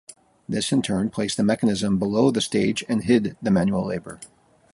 [0.49, 4.19] This in turn placed the mechanism below the stage and hid the manual labor.